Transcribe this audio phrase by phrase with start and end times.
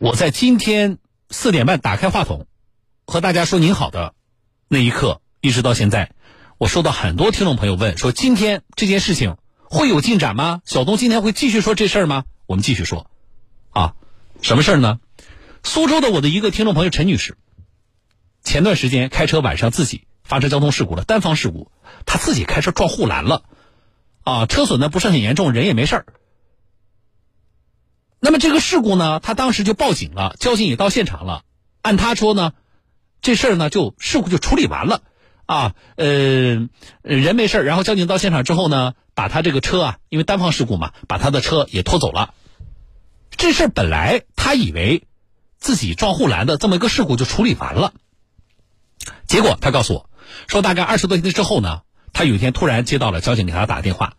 [0.00, 2.46] 我在今天四点半打开话筒，
[3.04, 4.14] 和大家说您好的
[4.68, 6.12] 那一刻，一直到现在，
[6.56, 10.60] 我收到很多听众朋友问说，今天这件事情会有进展吗？
[10.64, 12.26] 小东今天会继续说这事儿吗？
[12.46, 13.10] 我们继续说，
[13.70, 13.94] 啊，
[14.40, 15.00] 什么事儿呢？
[15.64, 17.36] 苏州的我的一个听众朋友陈女士，
[18.44, 21.72] 前段时间开车晚上自己发生交通事故了，单方事故，
[22.06, 23.42] 她自己开车撞护栏了，
[24.22, 26.06] 啊，车损呢不是很严重，人也没事儿。
[28.20, 31.42] 那么这个事故呢，他当时就报警了，交警也到现场了。
[31.82, 32.52] 按他说呢，
[33.22, 35.02] 这事儿呢就事故就处理完了，
[35.46, 36.68] 啊，呃，
[37.02, 42.34] 人没事然后交警到现场之后呢，把他这个车啊，因为单方事故嘛，把他的车也拖走了。
[43.30, 45.04] 这事儿本来他以为
[45.58, 47.92] 自己撞护栏的这么一个事故就处理完了，
[49.28, 50.10] 结果他告诉我，
[50.48, 54.14] 说大概二十多天之后呢，他有一天突然接到了交警给他打电话，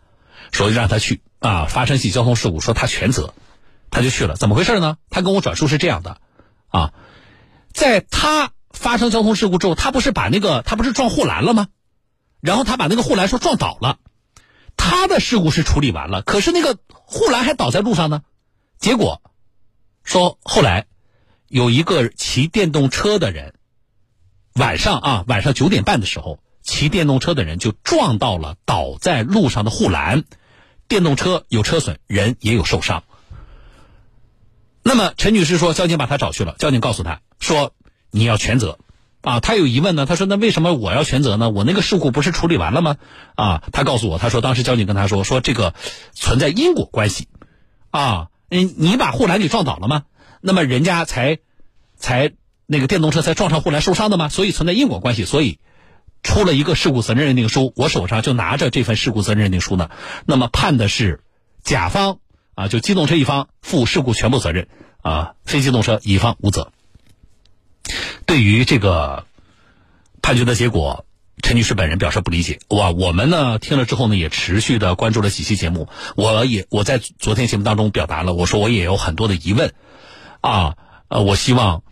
[0.52, 3.34] 说让他去啊，发生起交通事故，说他全责。
[3.90, 4.96] 他就去了，怎么回事呢？
[5.10, 6.20] 他跟我转述是这样的，
[6.68, 6.92] 啊，
[7.72, 11.68] 在他发生交通事故之后，他不是把那个他不是撞护栏了吗？
[12.40, 13.98] 然后他把那个护栏说撞倒了，
[14.76, 18.22] 他的事故是处理完了，可是那个护栏还倒在路上呢。
[18.78, 19.20] 结果
[20.04, 20.86] 说后来
[21.48, 23.54] 有一个骑电动车的人，
[24.54, 30.24] 晚上啊晚上九点半的时候，骑电动车的人就撞到了倒在路上的护栏，
[30.88, 33.04] 电动车有车损，人也有受伤。
[34.82, 36.54] 那么陈女士说，交警把她找去了。
[36.58, 37.74] 交警告诉她说
[38.10, 38.78] ：“你要全责。”
[39.20, 40.06] 啊，她有疑问呢。
[40.06, 41.50] 她说：“那为什么我要全责呢？
[41.50, 42.96] 我那个事故不是处理完了吗？”
[43.36, 45.74] 啊，她告诉我，她说当时交警跟她说：“说这个
[46.14, 47.28] 存在因果关系。”
[47.92, 50.04] 啊，嗯，你把护栏给撞倒了吗？
[50.40, 51.38] 那么人家才
[51.98, 52.32] 才
[52.64, 54.30] 那个电动车才撞上护栏受伤的吗？
[54.30, 55.58] 所以存在因果关系，所以
[56.22, 57.74] 出了一个事故责任认定书。
[57.76, 59.90] 我手上就拿着这份事故责任认定书呢。
[60.24, 61.22] 那么判的是
[61.62, 62.20] 甲方。
[62.60, 64.68] 啊，就机动车一方负事故全部责任，
[65.00, 66.72] 啊，非机动车乙方无责。
[68.26, 69.24] 对于这个
[70.20, 71.06] 判决的结果，
[71.40, 72.58] 陈女士本人表示不理解。
[72.68, 75.88] 哇，我们呢听了之后呢，也持续的关注了几期节目。
[76.16, 79.72] 我也我在昨天节目当中表达了，我说我也有很多的疑问，
[80.42, 80.76] 啊，
[81.08, 81.82] 呃，我希望，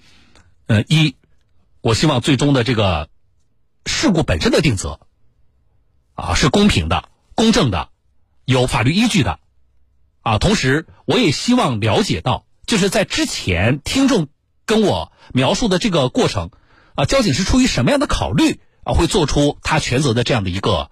[0.66, 1.16] 呃，一，
[1.81, 3.09] 我希望最终的这个
[3.87, 5.00] 事故本身的定责，
[6.12, 7.88] 啊，是公平的、公正的、
[8.44, 9.41] 有法律依据的。
[10.28, 14.28] 啊，同时我也希望了解到，就是在之前听众
[14.66, 16.50] 跟我描述的这个过程，
[16.97, 20.91] 啊，交警是出于什么样的考虑啊，会做出他全责的这样的一个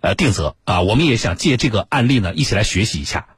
[0.00, 0.80] 呃定责啊？
[0.80, 3.28] 我们也想借这个案例呢，一起来学习一下，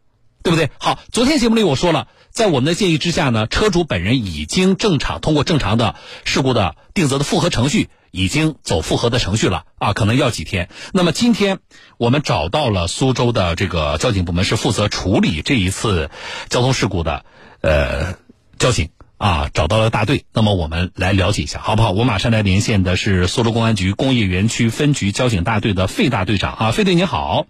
[0.43, 0.71] 对不对？
[0.79, 5.95] 好，昨天节目里我说了，在我们的建议之下呢，车主本人已经正常通过正常的
[6.27, 7.89] 事故的定责的复核程序。
[8.13, 10.71] 已经走复核的程序了啊，可能要几天。
[10.95, 11.59] 那么今天
[11.99, 16.11] 我们找到了苏州的这个交警部门，是负责处理这一次
[16.49, 17.27] 交通事故的
[17.61, 18.15] 呃
[18.59, 20.25] 交警啊，找到了大队。
[20.33, 21.91] 那么我们来了解一下，好不好？
[21.91, 27.47] 我马上来连线的是苏州公安局工业园区分局交警大队的费大队长啊，费队你好。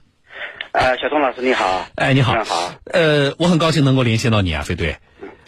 [0.76, 1.87] 呃，小东老师你好。
[1.94, 2.34] 哎，你好。
[2.44, 2.75] 好。
[2.92, 4.98] 呃，我很高兴能够联系到你啊，飞队。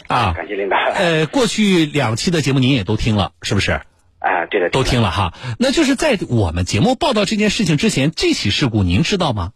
[0.07, 0.79] 啊，感谢领导。
[0.79, 3.73] 呃，过去两期的节目您也都听了，是不是？
[4.21, 5.35] 啊，对的，都听了哈。
[5.59, 9.53] 那就是在我们节目报道这件事情之前，这起事故您知道吗？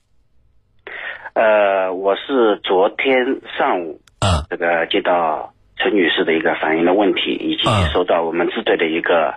[1.33, 7.63] 呃，我是昨天上午，嗯，这个接到陈女士的一个反映的问题，以及
[7.95, 9.37] 收到我们支队的一个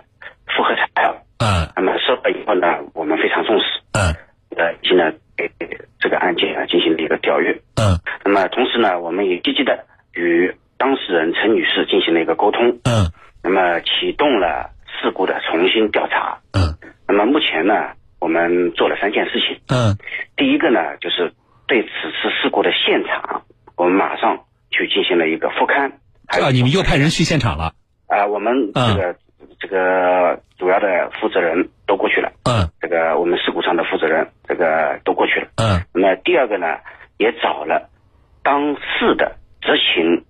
[0.54, 4.12] 复核材料，嗯，那么收到以后呢，我们非常重视，嗯，
[4.58, 5.85] 呃，现在给这个
[6.26, 13.10] 案件啊进行了一个调阅，嗯，那么同时呢，我们也积极的与当事人陈女士进行了一个沟通，嗯，
[13.42, 14.74] 那么启动了。
[14.98, 16.38] 事故的重新调查。
[16.54, 16.72] 嗯，
[17.06, 17.74] 那么目前呢，
[18.18, 19.60] 我们做了三件事情。
[19.68, 19.94] 嗯，
[20.34, 21.34] 第一个呢，就是
[21.68, 23.42] 对此次事故的现场，
[23.76, 25.92] 我们马上去进行了一个复勘。
[26.28, 27.74] 啊，你们又派人去现场了？
[28.08, 29.16] 啊，我们这个
[29.58, 32.32] 这个主要的负责人都过去了。
[32.44, 35.48] 嗯，这个我们事故上的负责人，这个都过去了。
[35.56, 36.66] 嗯，那么第二个呢，
[37.18, 37.88] 也找了
[38.42, 40.24] 当事的执行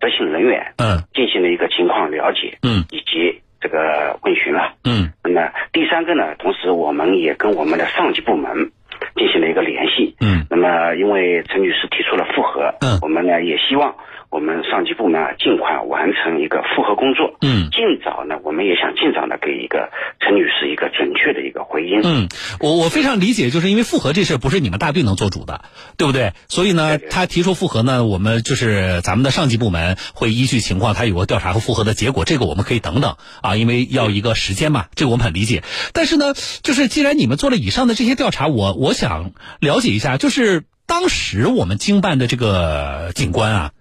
[0.00, 0.74] 执行人员。
[0.78, 2.58] 嗯，进行了一个情况了解。
[2.62, 3.40] 嗯，以及。
[3.64, 8.70] 这个问询了，嗯，那么第三个呢，同时我们也跟我们的上级部门
[9.16, 13.94] 进行了一个联系，嗯，那么因为陈女士提出了复核，嗯，我们呢也希望。
[14.34, 17.36] 我们上级部门啊，尽快完成一个复核工作。
[17.40, 22.00] 嗯，尽早呢，我们也想尽早的给一个陈女士一个准确的一个回应。
[22.02, 22.26] 嗯，
[22.58, 25.62] 我我非常理解，就是因为复核这事不是你们大队能做主的，
[25.96, 26.32] 对不对？
[26.48, 35.62] 所以呢，他提出复核呢，我们就是咱们的上级部门会依据情况，他有个调查和复核的结果，这个我们可以等等啊，因为要一个时间嘛，这个我们很理解。
[35.92, 36.34] 但是呢，
[36.64, 43.72] 就是既然你们做了以上的这些调查，我我想了解一下，就是当时我们经办的这个警官啊。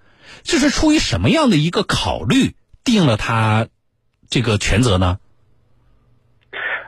[0.45, 2.51] 这是出于什么样的一个考虑
[2.83, 3.67] 定了他
[4.29, 5.17] 这个全责呢？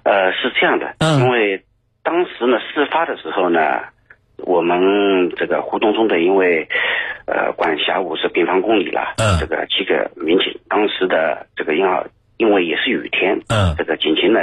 [0.04, 1.64] 呃，是这样的，嗯因为
[2.04, 3.60] 当时呢，事发的时候呢，
[4.40, 6.68] 我们这个湖东中的因为
[7.28, 12.04] 呃管辖五十平方公里了，嗯这个七个民警，当时的这个因为
[12.36, 14.40] 因为也是雨天，嗯这个警情呢，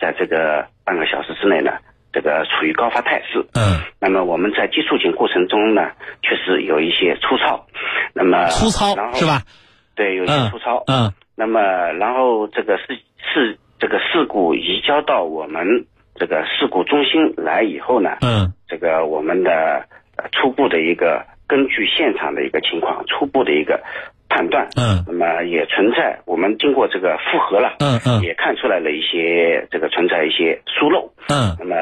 [0.00, 1.70] 在这个半个小时之内呢，
[2.16, 3.44] 这个处于高发态势。
[3.52, 5.90] 嗯，那么我们在接触警过程中呢，
[6.22, 7.66] 确实有一些粗糙，
[8.14, 9.26] 那么粗糙然后是？
[9.26, 9.42] 吧？
[9.94, 10.82] 对，有一些嗯粗糙。
[10.86, 12.84] 嗯那么，然后这个事
[13.18, 15.84] 事这个事故移交到我们
[16.14, 19.84] 这个事故中心来以后呢，嗯这个我们的
[20.16, 23.78] 呃初步的一个根据现场的一个情况，初步的一个
[24.30, 31.12] 判断，嗯那么也存在我们经过这个复核了，嗯嗯也看出来了一些这个存在一些疏漏。
[31.28, 31.76] 嗯那么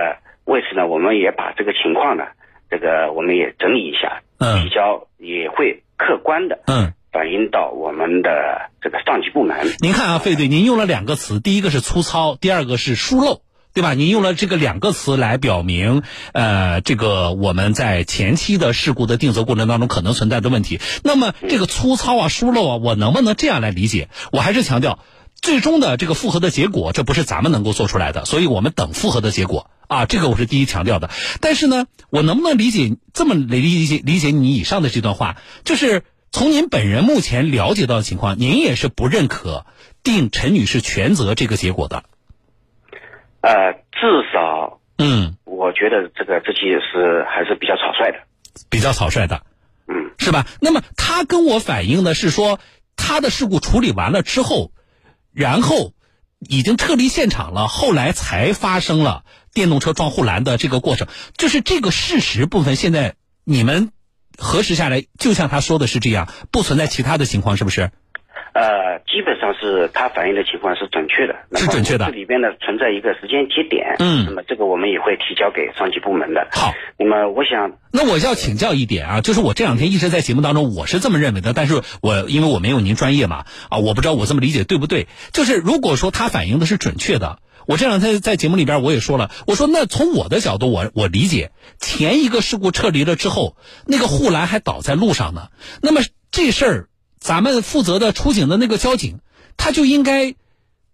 [0.45, 2.25] 为此呢，我们也把这个情况呢，
[2.71, 6.93] 这个我们也整理一下，嗯提交也会客观的嗯。
[7.15, 9.57] 反映到我们的这个上级部门。
[9.79, 13.43] 您看啊，费队，您用了两个词，第一个是粗糙，第二个是疏漏，
[13.73, 13.95] 对吧？
[13.95, 16.03] 您用了这个两个词来表明，
[16.33, 20.81] 呃，这个我们在前期的事故的定责过程当中可能存在的问题。
[21.05, 24.09] 那么这个粗糙啊、疏漏啊，我能不能这样来理解？
[24.33, 24.99] 我还是强调，
[25.41, 31.11] 最终的这个复核的结果，这不是咱们能够做出来的，所以我们等复核的结果啊，这个我是第一强调的。
[31.41, 36.03] 但是呢，我能不能理解这么理解理解你以上的这段话，就是。
[36.37, 39.67] 从您本人目前了解到的情况，您也是不认可
[40.03, 42.03] 定陈女士全责这个结果的。
[43.41, 46.59] 呃，至少嗯，我觉得这个这期
[46.93, 48.19] 是还是比较草率的。
[48.69, 49.43] 比较草率的，
[49.87, 50.45] 嗯，是吧？
[50.61, 52.59] 那么他跟我反映的是说，
[52.97, 54.73] 他的事故处理完了之后，
[55.33, 55.93] 然后
[56.49, 61.09] 已经撤离现场了，后来才发生了电动车撞护栏的这个过程。
[61.37, 63.15] 就是这个事实部分，现在
[63.45, 63.91] 你们
[64.39, 67.91] 核实下来，就像他说的是这样，不存在其他的情况，是不是？
[68.55, 76.47] 呃，基本上是他反映的情况是准确的，是准确的这里边呢存在一个时间节点，嗯那么这个我们也会提交给上级部门的。
[76.53, 85.09] 好，那么我想，那我要请教一点啊，就是我这两天一直在节目当中，我是这么认为的，但是我因为我没有您专业嘛，啊，我不知道我这么理解对不对。
[85.33, 95.49] 就是如果说他反映的是准确的，我这两天在节目里边我也说了，我说那从我的角度，我我理解前一个事故撤离了之后，那个护栏还倒在路上呢，
[95.83, 96.89] 那么这事儿
[97.25, 99.21] 咱们负责的出警的那个交警，
[99.57, 100.35] 他就应该。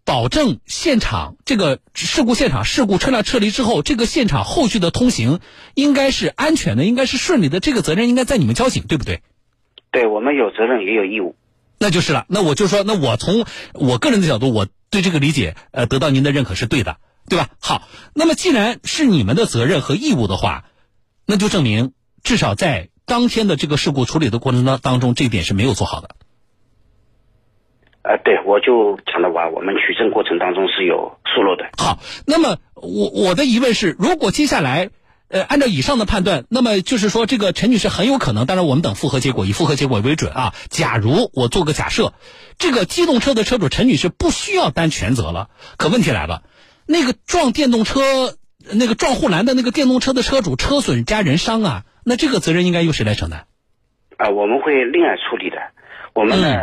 [0.03, 5.38] 保证现场这个事故现场事故车辆撤离之后，这个现场后续的通行
[5.75, 9.23] 应该是安全的，应该是顺利的，这个责任应该在你们交警，对不对？
[9.93, 11.37] 对我们有责任也有义务。
[11.79, 12.25] 那就是了。
[12.29, 13.44] 那我就说，那我从
[13.75, 16.97] 我个人的角度，我对这个理解，呃，得到您的认可是对的，
[17.29, 17.50] 对吧？
[17.61, 20.65] 好，那么既然是你们的责任和义务的话，
[21.26, 21.93] 那就证明
[22.25, 26.11] 至少在当天的这个事故处理的过程当当中，这一点是没有做好的。
[28.03, 31.69] 呃，对，我就讲的完，我们取证过程当中是有疏漏的。
[31.77, 34.91] 好，那么我我的疑问是，如果接下来，
[35.27, 40.55] 呃，按照以上的判断，那么就是说，这个陈女士很有可能，当然我们等复核结果，以复核结果为准啊。
[40.69, 42.15] 假如我做个假设，
[42.59, 46.45] 这个机动车的车主陈女士不需要担全责了，可问题来了，
[46.87, 48.37] 那个撞电动车、
[48.73, 53.44] 那个撞护栏的那个电动车的车主车损加人伤啊，那这个责任应该由谁来承担？
[54.17, 55.56] 啊、我们会另案处理的。
[56.12, 56.61] 我们呢，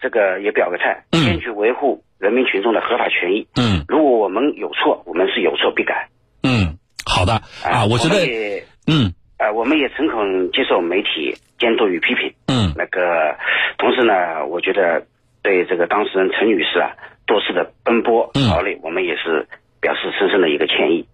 [0.00, 3.46] 这个也表个态，嗯坚决维护人民群众的合法权益。
[3.56, 6.08] 嗯如果我们有错，我们是有错必改。
[6.42, 12.32] 嗯，好的啊，我觉得嗯呃，我们也诚恳接受媒体监督与批评。
[12.46, 13.36] 嗯那个，
[13.76, 15.06] 同时呢，我觉得
[15.42, 16.92] 对这个当事人陈女士啊
[17.26, 19.46] 多次的奔波嗯劳累，我们也是
[19.80, 21.06] 表示深深的一个歉意。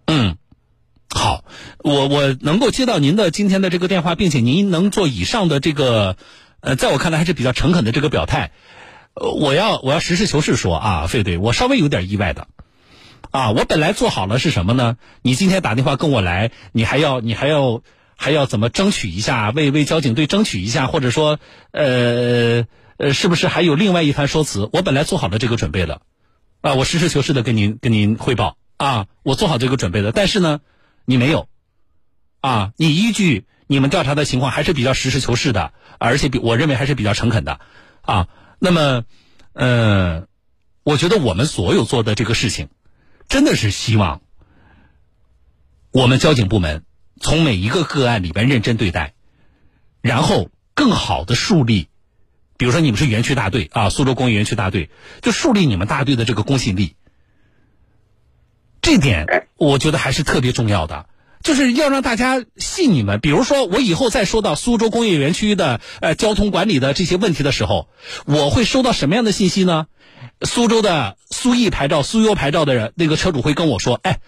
[1.79, 6.17] 我我能够接到您的今天的这个电话，并且您能做以上的这个，
[6.61, 8.53] 呃，在我看来还是比较诚恳的这个表态。
[9.15, 12.49] 我要我要实事求是说啊，费队，我稍微有点意外的。
[13.31, 14.97] 啊，我本来做好了是什么呢？
[15.23, 17.83] 你今天打电话跟我来，你还要你还要
[18.17, 21.39] 还要怎么争取一下，为为交警队争取一下，或者说，
[21.73, 22.65] 呃
[22.97, 24.69] 呃，是不是还有另外一番说辞？
[24.73, 26.01] 我本来做好了这个准备的，
[26.61, 30.61] 啊，我实事求是的跟您跟您汇报啊，我做好这个准备的，但是呢，
[31.07, 31.49] 你没有，
[32.41, 37.61] 啊，你依据你们调查的情况还是比较实事求是的，而且比我认为还是比较诚恳的，
[38.03, 39.05] 啊，那么，
[39.53, 40.27] 呃，
[40.83, 42.69] 我觉得我们所有做的这个事情，
[43.29, 44.23] 真的是希望
[45.93, 46.85] 我们交警部门
[47.21, 49.15] 从每一个个案里边认真对待，
[50.01, 51.89] 然后更好的树立，
[52.57, 54.91] 比如说你们是园区大队啊，苏州工业园区大队，
[55.23, 56.97] 就树立你们大队的这个公信力。
[58.85, 61.07] 这点我觉得还是特别重要的。
[61.43, 63.21] 就是要让大家信你们。
[63.21, 67.89] 比如说，我以后再说到苏州工业园区的呃交通管理的这些问题的时候，
[68.25, 69.87] 我会收到什么样的信息呢？
[70.41, 74.21] 苏州的苏 E 牌照、苏 U 牌照的人，那个车主会跟我说：“哎，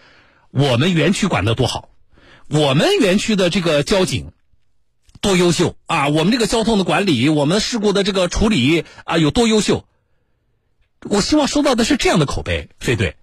[0.50, 1.88] 我们园区管得多好，
[2.50, 4.32] 我们园区的这个交警
[5.22, 6.08] 多优秀啊！
[6.08, 9.86] 我们这个交通的管理，我们事故的这个处理啊，有多优秀。”
[11.08, 13.16] 我希望收到的是这样的口碑，飞队。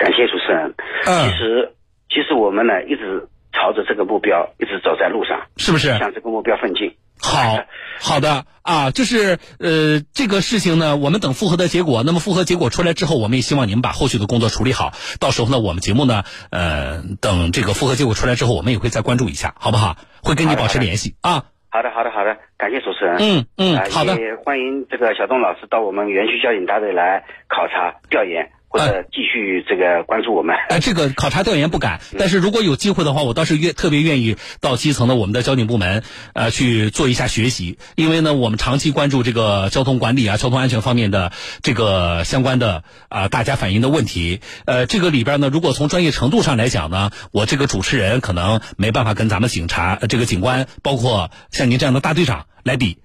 [0.00, 0.74] 感谢主持人。
[1.06, 1.72] 嗯其实，
[2.08, 5.88] 其实我们呢一直朝着这个目标一直走在路上，是不是？
[5.98, 6.96] 向这个目标奋进。
[7.22, 7.66] 好，
[8.00, 12.02] 好的啊，就是呃，这个事情呢，我们等复核的结果。
[12.02, 14.92] 那么复核结果出来之后，我们也希望你们把后续的工作处理好。
[15.20, 19.96] 到时候呢，我们节目呢，呃，等这个复核结果出来之后，我们也会再关注一下，好不好？
[20.22, 21.44] 会跟你保持联系啊。
[21.68, 23.18] 好的，好的，好的，感谢主持人。
[23.20, 24.18] 嗯嗯啊，好的。
[24.18, 30.54] 也欢迎这个小东老师到我们园区交警大队来考察调研，或者继续这个关注我们。
[30.68, 37.78] 哎，这个考察调研不敢，但是如果有机会的话，我倒是愿特别愿意到基层的我们的交警部门，呃，去做一下学习。
[37.96, 44.40] 因为呢，我们长期关注这个交通管理啊、交通安全方面的这个相关的啊、大家反映的问题。
[44.66, 52.98] 呃，这个里边呢，如果从专业程度上来讲呢，我这个主持人可能没办法跟咱们警察、呃这个警官，包括像您这样的大队长来比，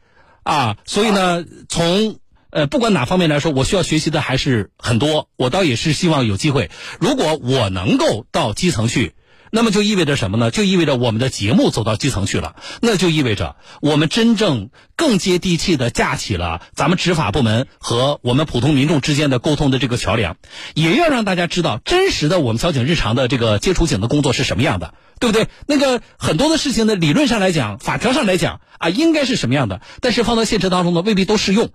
[0.44, 2.20] 啊，所以呢，从
[2.56, 5.28] 呃，不管哪方面来说，我需要学习的还是很多。
[5.36, 6.72] 我倒也是希望有机会，
[7.02, 9.12] 如果我能够到基层去，
[9.52, 10.52] 那么就意味着什么呢？
[10.52, 20.38] 就意味着我们的节目走到基层去了，那就意味着我们真正更接地气的架起了咱们执法部门和我们普通民众之间的沟通的这个桥梁，
[20.76, 25.50] 也要让大家知道真实的我们交警日常的这个接触警的工作是什么样的，对不对？
[25.68, 31.70] 那个很多的事情呢，理论上来讲，法条上来讲啊，应该是什么样的，但是放到现实当中呢，未必都适用。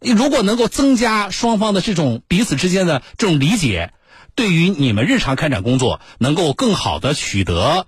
[0.00, 3.92] 如果能够增加双方的这种彼此之间的这种理解，
[4.34, 7.86] 对于你们日常开展工作能够更好的取得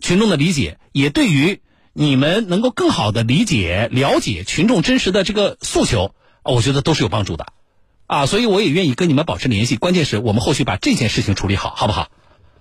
[0.00, 1.60] 群众的理解，也对于
[1.92, 7.46] 你们能够更好的理解、了解群众真实的这个诉求，我觉得都是有帮助的，
[8.06, 9.76] 啊，所以我也愿意跟你们保持联系。
[9.76, 12.08] 关键是我们后续把这件事情处理好，好不好？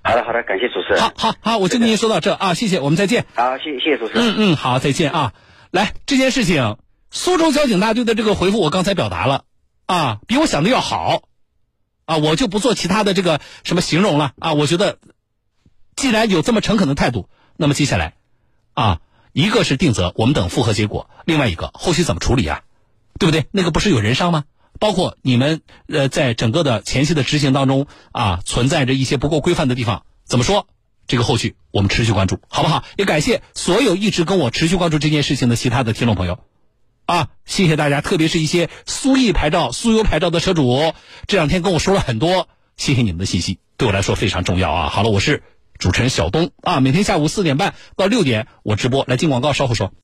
[0.04, 1.02] 好的，好的，感谢主持人。
[1.02, 3.26] 好，好，好，我就跟您说到这啊，谢谢，我们再见。
[3.34, 4.36] 好，谢谢谢主持人。
[4.36, 5.34] 嗯嗯，好，再见啊。
[5.72, 6.78] 来，这件事情，
[7.16, 9.44] 苏州交警大队的这个回复我刚才表达了，
[9.86, 11.22] 啊，比我想的要好，
[12.06, 14.54] 啊，我就不做其他的这个什么形容了啊。
[14.54, 14.98] 我觉得，
[15.96, 18.16] 既然有这么诚恳的态度，那么接下来，
[18.74, 19.00] 啊，
[19.32, 22.64] 一个是定责，我们等复核结果；另外一个后续怎么处理啊？
[23.20, 23.46] 对不对？
[23.52, 24.46] 那个不是有人伤吗？
[24.80, 30.68] 包括你们呃，在整个的前期的执行当中啊，存在着一些不够规范的地方，怎么说？
[31.06, 32.84] 这个后续我们持续关注，好不好？
[32.98, 36.40] 也感谢所有一直跟我持续关注这件事情的其他的听众朋友，
[37.14, 40.96] 啊，谢谢大家，特别是一些苏 E 牌照、苏 U 牌照的车主，
[41.28, 44.90] 这两天跟我说了很多，谢谢你们的信息，对我来说非常重要啊。
[44.90, 45.44] 好了，我是
[45.78, 49.94] 主持人小东啊，每天下午四点半到六点我直播，来进广告，稍后说。